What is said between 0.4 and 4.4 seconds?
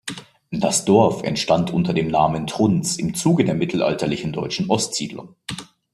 Das Dorf entstand unter dem Namen Trunz im Zuge der mittelalterlichen